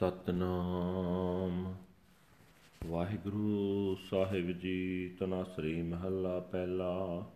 [0.00, 1.74] ਸਤਨਾਮ।
[2.86, 7.26] ਵਾਹਿਗੁਰੂ ਸਾਹਿਬ ਜੀ ਤਨਾਸਰੀ ਮਹੱਲਾ ਪਹਿਲਾ।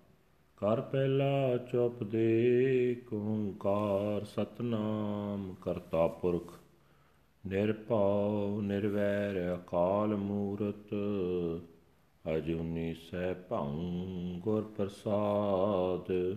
[0.57, 6.55] ਕਰ ਪਹਿਲਾ ਚੁੱਪ ਦੇ ਓੰਕਾਰ ਸਤਨਾਮ ਕਰਤਾ ਪੁਰਖ।
[7.47, 10.95] ਨਿਰਭਉ, ਨਿਰਵੈਰ, ਅਕਾਲ ਮੂਰਤ।
[12.37, 13.79] ਅਜੂਨੀ ਸਹਿ ਭੰ
[14.39, 16.37] ਗੁਰ ਪ੍ਰਸਾਦ।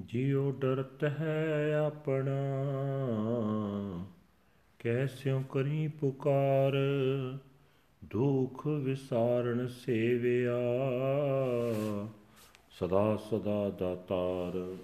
[0.00, 2.44] ਜਿਉ ਡਰਤ ਹੈ ਆਪਣਾ
[4.84, 6.72] ਕੈਸਿਉ ਕਰੀ ਪੁਕਾਰ,
[8.04, 10.58] ਦੁਖ ਵਿਸਾਰਣ ਸੇਵਿਆ।
[12.70, 14.76] ਸਦਾ ਸਦਾ ਦਾਤਾਰ।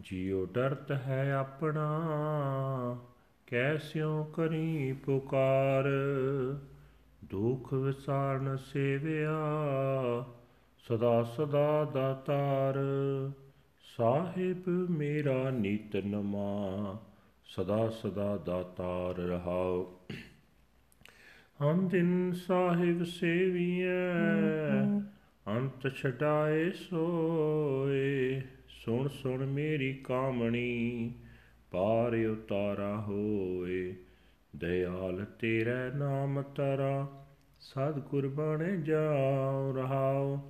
[0.00, 2.00] ਜਿਉ ਡਰਤ ਹੈ ਆਪਣਾ
[3.46, 5.84] ਕੈਸਿਉ ਕਰੀ ਪੁਕਾਰ,
[7.24, 9.40] ਦੁਖ ਵਿਸਾਰਨ ਸੇਵਿਆ।
[10.88, 12.74] ਸਦਾ ਸਦਾ ਦਾਤਾਰ,
[13.96, 16.98] ਸਾਹਿਬ ਮੇਰਾ ਨੀਤ ਨਮਾ।
[17.56, 19.96] ਸਦਾ ਸਦਾ ਦਾਤਾਰ ਰਹਾਉ
[21.62, 24.12] ਹਮ ਦਿਨ ਸਾਹਿਬ ਸੇਵੀਐ
[25.48, 31.14] ਅੰਤ ਛਡਾਏ ਸੋਏ ਸੁਣ ਸੁਣ ਮੇਰੀ ਕਾਮਣੀ
[31.70, 33.96] ਪਾਰ ਉਤਾਰਾ ਹੋਏ।
[34.56, 37.26] ਦਇਆਲ ਤੇਰੇ ਨਾਮ ਤਰਾ
[37.60, 40.40] ਸਦ ਬਣੇ ਜਾਉ ਰਹਾਉ।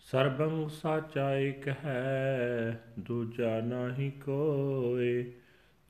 [0.00, 5.32] ਸਰਬੰ ਸਾਚਾ ਇਕ ਹੈ ਦੂਜਾ ਨਹੀਂ ਕੋਏ।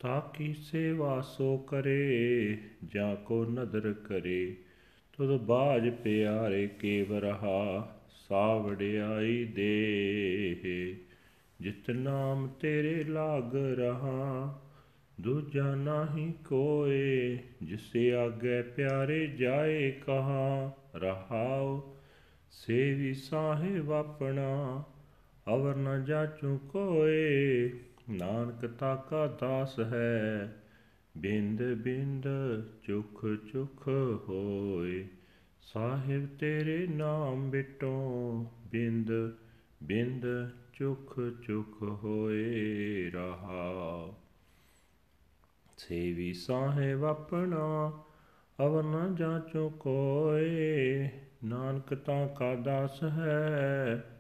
[0.05, 4.57] ਤਾਕੀ ਸੇਵਾ ਸੋ ਕਰੇ, ਜਾਂ ਕੋ ਨਦਰ ਕਰੇ।
[5.17, 7.97] ਤੁਧ ਬਾਜ ਪਿਆਰੇ ਕੇਵ ਰਹਾ
[8.29, 10.97] ਸਾਵੜਿਆਈ ਦੇ
[11.61, 14.61] ਜਿਤ ਨਾਮ ਤੇਰੇ ਲਾਗ ਰਹਾ,
[15.21, 21.97] ਦੂਜਾ ਨਾਹੀ ਕੋਏ। ਜਿਸੇ ਆਗੇ ਪਿਆਰੇ ਜਾਏ ਕਹਾ, ਰਹਾਉ
[22.51, 24.85] ਸੇਵੀ ਸਾਹਿਬ ਆਪਣਾ,
[25.55, 27.69] ਅਵਰ ਨ ਜਾਚੂ ਕੋਏ।
[28.11, 30.57] ਨਾਨਕ ਤਾਕਾ ਦਾਸ ਹੈ,
[31.17, 32.25] ਬਿੰਦ ਬਿੰਦ
[32.83, 33.89] ਚੁਖ ਚੁਖ
[34.29, 35.09] ਹੋਏ।
[35.63, 39.13] ਸਾਹਿਬ ਤੇਰੇ ਨਾਮ ਬਿਟੋ ਬਿੰਦ
[39.83, 40.27] ਬਿੰਦ
[40.73, 44.15] ਚੁਖ ਚੁਖ ਹੋਏ ਰਹਾ।
[45.77, 47.93] ਸੇਵੀ ਸਾਹਿਬ ਆਪਣਾ
[48.61, 51.09] ਅਵਰ ਨ ਜਾਚੋ ਕੋਏ।
[51.45, 54.11] ਨਾਨਕ ਤਾਂ ਕਾ ਦਾਸ ਹੈ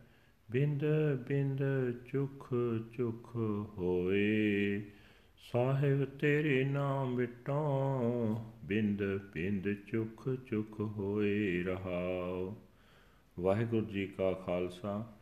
[0.54, 0.84] ਬਿੰਦ
[1.28, 1.62] ਬਿੰਦ
[2.06, 2.54] ਚੁਖ
[2.96, 3.36] ਚੁਖ
[3.78, 4.82] ਹੋਏ।
[5.52, 12.54] ਸਾਹਿਬ ਤੇਰੇ ਨਾਮ ਵਿਟੋ ਬਿੰਦ ਬਿੰਦ ਚੁਖ ਚੁਖ ਹੋਏ ਰਹਾਉ।
[13.40, 15.12] ਵਾਹਿਗੁਰੂ ਜੀ ਕਾ ਖਾਲਸਾ,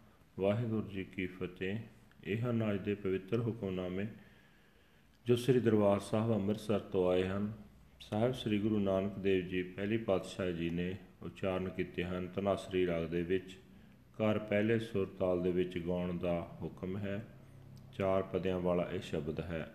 [0.40, 1.78] ਵਾਹਿਗੁਰੂ ਜੀ ਕੀ ਫਤਿਹ।
[2.24, 4.06] ਇਹ ਹਨ ਅੱਜ ਦੇ ਪਵਿੱਤਰ ਹੁਕਮਨਾਮੇ,
[5.26, 7.52] ਜੋ ਸ੍ਰੀ ਦਰਬਾਰ ਸਾਹਿਬ ਅੰਮ੍ਰਿਤਸਰ ਤੋਂ ਆਏ ਹਨ,
[8.00, 13.04] ਸਾਹਿਬ ਸ੍ਰੀ ਗੁਰੂ ਨਾਨਕ ਦੇਵ ਜੀ, ਪਹਿਲੀ ਪਾਤਸ਼ਾਹ ਜੀ ਨੇ ਉਚਾਰਨ ਕੀਤੇ ਹਨ ਤਨਾਸਰੀ ਰਾਗ
[13.04, 13.56] ਦੇ ਵਿੱਚ।
[14.22, 17.26] ਘਰ ਪਹਿਲੇ ਸੁਰ ਤਾਲ ਦੇ ਵਿੱਚ ਗਾਉਣ ਦਾ ਹੁਕਮ ਹੈ।
[17.98, 19.74] ਚਾਰ ਪਦਿਆਂ ਵਾਲਾ ਇਹ ਸ਼ਬਦ ਹੈ।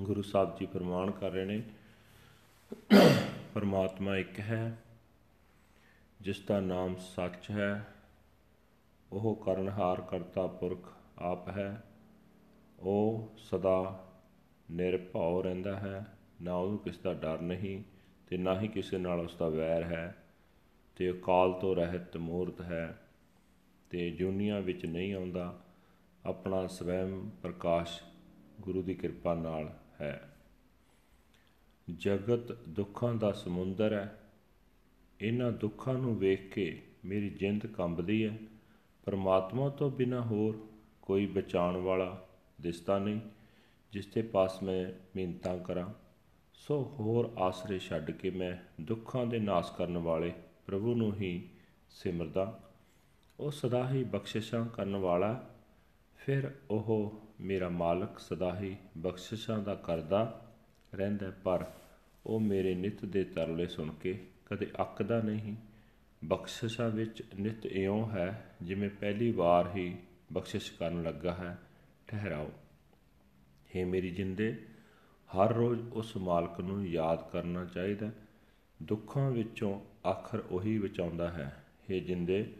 [0.00, 1.62] ਗੁਰੂ ਸਾਹਿਬ ਜੀ ਫਰਮਾਨ ਕਰ ਰਹੇ ਨੇ,
[3.54, 4.78] ਪਰਮਾਤਮਾ ਇੱਕ ਹੈ,
[6.20, 7.94] ਜਿਸ ਦਾ ਨਾਮ ਸੱਚ ਹੈ।
[9.12, 11.84] ਉਹ ਕਰਨਹਾਰ ਕਰਤਾ ਪੁਰਖ ਆਪ ਹੈ।
[12.80, 14.08] ਉਹ ਸਦਾ
[14.70, 16.06] ਨਿਰਭਉ ਰਹਿੰਦਾ ਹੈ।
[16.42, 17.82] ਨਾ ਉਹਨੂੰ ਕਿਸ ਦਾ ਡਰ ਨਹੀਂ
[18.26, 20.21] ਤੇ ਨਾ ਹੀ ਕਿਸੇ ਨਾਲ ਉਸ ਦਾ ਵੈਰ ਹੈ।
[20.96, 23.08] ਤੇ ਅਕਾਲ ਤੋਂ ਰਹਿਤ ਮੂਰਤ ਹੈ,
[23.90, 25.64] ਤੇ ਜੁਨੀਆਂ ਵਿੱਚ ਨਹੀਂ ਆਉਂਦਾ,
[26.26, 28.02] ਆਪਣਾ ਸਵੈਮ ਪ੍ਰਕਾਸ਼
[28.60, 30.36] ਗੁਰੂ ਦੀ ਕਿਰਪਾ ਨਾਲ ਹੈ।
[31.96, 34.20] ਜਗਤ ਦੁੱਖਾਂ ਦਾ ਸਮੁੰਦਰ ਹੈ।
[35.20, 38.38] ਇਹਨਾਂ ਦੁੱਖਾਂ ਨੂੰ ਵੇਖ ਕੇ ਮੇਰੀ ਜਿੰਦ ਕੰਬਦੀ ਹੈ।
[39.04, 40.68] ਪਰਮਾਤਮਾ ਤੋਂ ਬਿਨਾ ਹੋਰ
[41.02, 42.28] ਕੋਈ ਬਚਾਉਣ ਵਾਲਾ
[42.60, 43.20] ਦਿਸਦਾ ਨਹੀਂ,
[43.92, 45.94] ਜਿਸ ਤੇ ਪਾਸ ਮੈਂ ਮਿੰਤਾਂ ਕਰਾਂ।
[46.54, 50.32] ਸੋ ਹੋਰ ਆਸਰੇ ਛੱਡ ਕੇ ਮੈਂ ਦੁੱਖਾਂ ਦੇ ਨਾਸ ਕਰਨ ਵਾਲੇ
[50.66, 51.48] ਪ੍ਰਭੂ ਨੂੰ ਹੀ
[51.90, 52.60] ਸਿਮਰਦਾ।
[53.40, 55.54] ਉਹ ਸਦਾ ਹੀ ਬਖਸ਼ਿਸ਼ਾਂ ਕਰਨ ਵਾਲਾ
[56.16, 60.52] ਫਿਰ ਉਹ ਮੇਰਾ ਮਾਲਕ ਸਦਾ ਹੀ ਬਖਸ਼ਿਸ਼ਾਂ ਦਾ ਕਰਦਾ
[60.94, 61.66] ਰਹਿੰਦਾ ਪਰ
[62.26, 65.56] ਉਹ ਮੇਰੇ ਨਿਤ ਦੇ ਤਰਲੇ ਸੁਣ ਕੇ ਕਦੇ ਅੱਕਦਾ ਨਹੀਂ।
[66.24, 69.96] ਬਖਸ਼ਿਸ਼ਾਂ ਵਿੱਚ ਨਿਤ ਇਉਂ ਹੈ, ਜਿਵੇਂ ਪਹਿਲੀ ਵਾਰ ਹੀ
[70.32, 71.58] ਬਖਸ਼ਿਸ਼ ਕਰਨ ਲੱਗਾ ਹੈ।
[72.06, 72.50] ਠਹਿਰਾਓ।
[73.76, 74.66] हे ਮੇਰੀ ਜਿੰਦੇ,
[75.36, 78.10] ਹਰ ਰੋਜ਼ ਉਸ ਮਾਲਕ ਨੂੰ ਯਾਦ ਕਰਨਾ ਚਾਹੀਦਾ
[78.82, 82.56] ਦੁੱਖਾਂ ਵਿੱਚੋਂ ਆਖਰ ਉਹੀ ਬਚਾਉਂਦਾ ਹੈ। हे ਜਿੰਦੇ,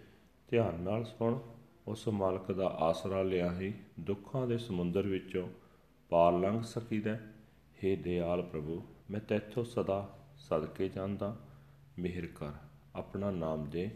[0.48, 1.38] ਧਿਆਨ ਨਾਲ ਸੁਣ।
[1.86, 5.48] ਉਸ ਮਾਲਕ ਦਾ ਆਸਰਾ ਲਿਆ ਹੀ ਦੁੱਖਾਂ ਦੇ ਸਮੁੰਦਰ ਵਿੱਚੋਂ
[6.08, 11.36] ਪਾਰ ਲੰਘ ਸਕੀਦਾ हे ਦਿਆਲ ਪ੍ਰਭੂ, ਮੈਂ ਤੇਥੋਂ ਸਦਾ ਸਦਕੇ ਜਾਂਦਾ।
[11.98, 12.50] ਮਿਹਰ ਕਰ,
[12.94, 13.90] ਆਪਣਾ ਨਾਮ ਦੇ,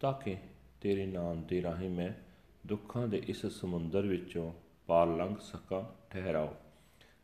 [0.00, 0.36] ਤਾਂ ਕਿ
[0.80, 2.10] ਤੇਰੇ ਨਾਮ ਦੇ ਰਾਹੀਂ ਮੈਂ
[2.66, 4.52] ਦੁੱਖਾਂ ਦੇ ਇਸ ਸਮੁੰਦਰ ਵਿੱਚੋਂ
[4.86, 6.54] ਪਾਰ ਲੰਘ ਸਕਾਂ, ਠਹਿਰਾਓ।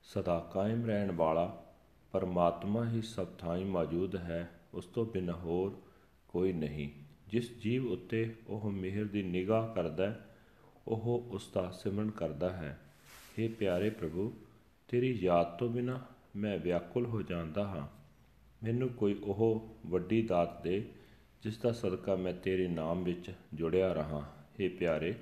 [0.03, 1.75] ਸਦਾ ਕਾਇਮ ਰਹਿਣ ਵਾਲਾ
[2.13, 5.83] ਪਰਮਾਤਮਾ ਹੀ ਸਭ ਥਾਂ ਮੌਜੂਦ ਹੈ। ਉਸ ਤੋਂ ਬਿਨ ਹੋਰ
[6.29, 6.91] ਕੋਈ ਨਹੀਂ।
[7.29, 10.29] ਜਿਸ ਜੀਵ ਉੱਤੇ ਉਹ ਮਿਹਰ ਦੀ ਨਿਗਾਹ ਕਰਦਾ
[10.89, 12.81] ਉਹ ਉਸ ਦਾ ਸਿਮਰਨ ਕਰਦਾ ਹੈ।
[13.39, 14.33] हे ਪਿਆਰੇ ਪ੍ਰਭੂ,
[14.89, 16.05] ਤੇਰੀ ਯਾਦ ਤੋਂ ਬਿਨਾ
[16.37, 17.87] ਮੈਂ ਵਿਆਕੁਲ ਹੋ ਜਾਂਦਾ ਹਾਂ।
[18.63, 20.89] ਮੈਨੂੰ ਕੋਈ ਉਹ ਵੱਡੀ ਦਾਤ ਦੇ,
[21.43, 25.15] ਜਿਸ ਦਾ ਸਦਕਾ ਮੈਂ ਤੇਰੇ ਨਾਮ ਵਿੱਚ ਜੁੜਿਆ ਰਹਾ। हे ਪਿਆਰੇ,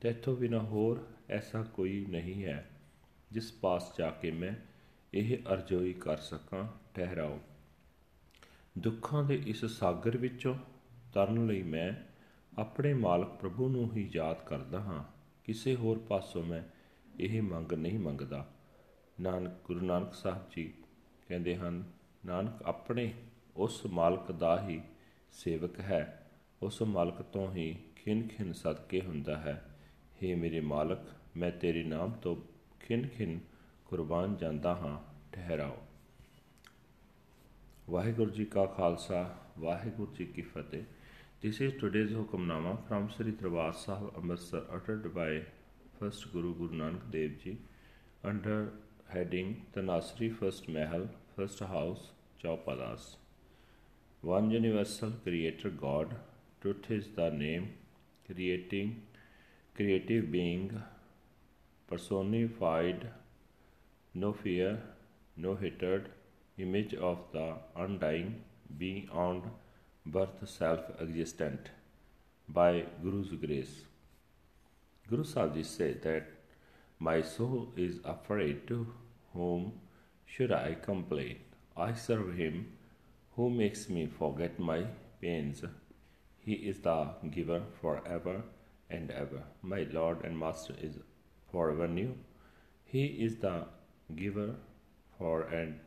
[0.00, 2.70] ਤੇਥੋਂ ਬਿਨਾ ਹੋਰ ਐਸਾ ਕੋਈ ਨਹੀਂ ਹੈ,
[3.32, 4.52] ਜਿਸ ਪਾਸ ਜਾ ਕੇ ਮੈਂ
[5.14, 7.38] ਇਹ ਅਰਜ਼ੋਈ ਕਰ ਸਕਾਂ। ਠਹਿਰਾਓ।
[8.78, 10.54] ਦੁੱਖਾਂ ਦੇ ਇਸ ਸਾਗਰ ਵਿੱਚੋਂ
[11.12, 11.92] ਤਰਨ ਲਈ ਮੈਂ
[12.60, 15.04] ਆਪਣੇ ਮਾਲਕ ਪ੍ਰਭੂ ਨੂੰ ਹੀ ਯਾਦ ਕਰਦਾ ਹਾਂ।
[15.44, 16.62] ਕਿਸੇ ਹੋਰ ਪਾਸੋਂ ਮੈਂ
[17.20, 18.50] ਇਹ ਮੰਗ ਨਹੀਂ ਮੰਗਦਾ।
[19.20, 20.74] ਨਾਨਕ, ਗੁਰੂ ਨਾਨਕ ਸਾਹਿਬ ਜੀ
[21.28, 21.84] ਕਹਿੰਦੇ ਹਨ,
[22.26, 23.14] ਨਾਨਕ ਆਪਣੇ
[23.56, 24.82] ਉਸ ਮਾਲਕ ਦਾ ਹੀ
[25.32, 26.30] ਸੇਵਕ ਹੈ।
[26.62, 29.78] ਉਸ ਮਾਲਕ ਤੋਂ ਹੀ ਖਿੰਨ ਖਿੰਨ ਸਦਕੇ ਹੁੰਦਾ ਹੈ।
[30.16, 30.98] हे ਮੇਰੇ ਮਾਲਕ,
[31.36, 32.36] ਮੈਂ ਤੇਰੇ ਨਾਮ ਤੋਂ
[32.80, 33.40] ਖਿੰਨ ਖਿੰਨ
[33.84, 34.98] ਕੁਰਬਾਨ ਜਾਂਦਾ ਹਾਂ।
[35.32, 35.76] ਠਹਿਰਾਓ।
[37.90, 39.18] ਵਾਹਿਗੁਰੂ ਜੀ ਕਾ ਖਾਲਸਾ
[39.58, 40.82] ਵਾਹਿਗੁਰੂ ਜੀ ਕੀ ਫਤਿਹ
[41.42, 45.40] this is today's Hukamnama from Sri Darbar Sahib Amritsar ਅਟਟਡ by
[46.00, 47.56] first Guru Guru Nanak Dev ji
[48.26, 48.68] under
[49.14, 53.16] heading Tanasri first Mahal first house ਚੌਪਾਲਾਸ
[54.22, 56.14] one universal creator god
[56.62, 57.66] truth is the name
[58.28, 58.88] creating
[59.76, 60.64] creative being
[61.88, 63.06] personified
[64.14, 64.72] no fear
[65.36, 66.08] no hatred
[66.58, 68.42] image of the undying
[68.78, 69.42] beyond
[70.04, 71.70] birth self existent
[72.48, 73.84] by Guru's grace.
[75.08, 76.28] Guru Sahib Ji said that
[76.98, 78.86] my soul is afraid to
[79.32, 79.72] whom
[80.26, 81.38] should I complain?
[81.76, 82.72] I serve him
[83.36, 84.84] who makes me forget my
[85.20, 85.62] pains.
[86.38, 88.42] He is the giver forever
[88.90, 89.42] and ever.
[89.62, 90.98] My Lord and Master is
[91.52, 92.16] forever new.
[92.84, 93.66] He is the
[94.16, 94.54] giver
[95.18, 95.78] for and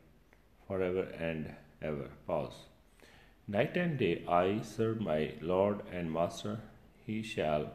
[0.72, 2.10] forever and ever.
[2.26, 2.60] Pause.
[3.56, 6.60] Night and day I serve my Lord and Master.
[7.06, 7.66] He shall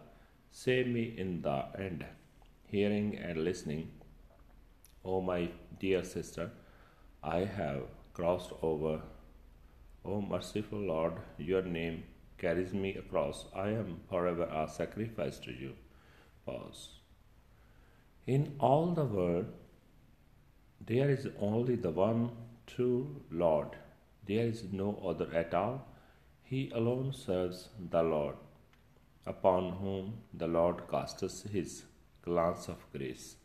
[0.50, 2.06] save me in the end.
[2.75, 3.90] Hearing and listening,
[5.04, 6.50] O my dear sister,
[7.22, 7.82] I have
[8.14, 8.94] crossed over.
[10.04, 12.02] O merciful Lord, your name
[12.38, 13.44] carries me across.
[13.54, 15.75] I am forever a sacrifice to you.
[16.46, 16.88] Pause.
[18.26, 19.46] In all the world,
[20.81, 22.31] there is only the one
[22.66, 23.76] true Lord.
[24.26, 25.86] There is no other at all.
[26.42, 28.36] He alone serves the Lord,
[29.26, 31.84] upon whom the Lord casts his
[32.22, 33.36] glance of grace.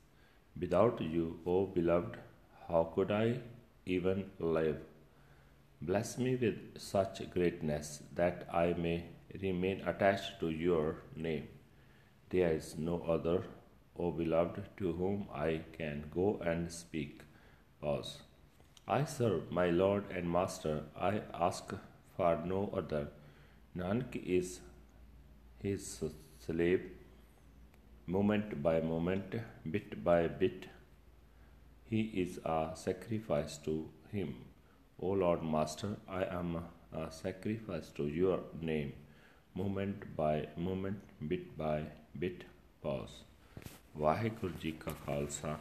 [0.59, 2.17] Without you, O beloved,
[2.67, 3.39] how could I
[3.85, 4.77] even live?
[5.81, 9.05] Bless me with such greatness that I may
[9.41, 11.47] remain attached to your name.
[12.29, 13.43] There is no other,
[13.97, 17.21] O beloved, to whom I can go and speak.
[17.81, 18.21] Pause.
[18.88, 20.84] I serve my Lord and Master.
[20.96, 21.72] I ask
[22.16, 23.08] for no other.
[23.76, 24.60] Nanak is
[25.58, 26.04] his
[26.46, 26.84] slave,
[28.06, 29.34] moment by moment,
[29.70, 30.66] bit by bit.
[31.90, 34.34] He is a sacrifice to him.
[35.00, 36.56] O Lord Master, I am
[36.92, 38.92] a sacrifice to your name,
[39.54, 41.78] moment by moment, bit by
[42.18, 42.44] bit.
[42.82, 43.24] Pause.
[43.96, 45.58] Waheguru ji ਕਾ ਖਾਲਸਾ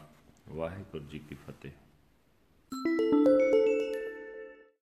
[0.49, 1.71] ਵਾਹਿਗੁਰੂ ਜੀ ਕੀ ਫਤਿਹ